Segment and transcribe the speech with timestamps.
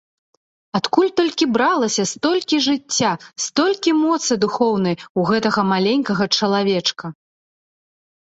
[0.77, 3.11] Адкуль толькі бралася столькі жыцця,
[3.45, 7.05] столькі моцы духоўнай у гэтага маленькага чалавечка!